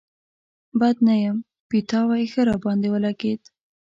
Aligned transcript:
بد 0.79 0.97
نه 1.07 1.15
يم، 1.23 1.37
پيتاوی 1.69 2.23
ښه 2.31 2.41
راباندې 2.49 2.89
ولګېد. 2.91 3.41